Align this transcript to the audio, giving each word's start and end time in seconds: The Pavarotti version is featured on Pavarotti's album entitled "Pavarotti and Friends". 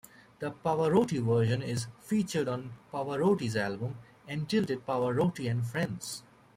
The 0.39 0.49
Pavarotti 0.49 1.23
version 1.23 1.61
is 1.61 1.85
featured 1.99 2.47
on 2.47 2.73
Pavarotti's 2.91 3.55
album 3.55 3.99
entitled 4.27 4.69
"Pavarotti 4.87 5.47
and 5.47 5.63
Friends". 5.63 6.23